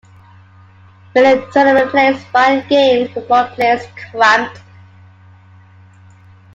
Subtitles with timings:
[1.13, 4.59] Many tournament players find games with more players cramped.